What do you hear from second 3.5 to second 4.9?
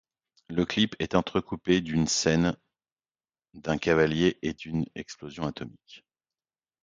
d'un cavalier et d'une